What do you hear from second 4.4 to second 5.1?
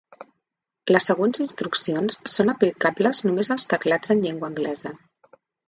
anglesa.